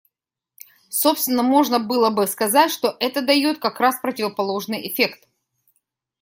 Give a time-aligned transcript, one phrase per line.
[0.89, 5.27] Собственно, можно было бы сказать, что это дает как раз противоположный эффект.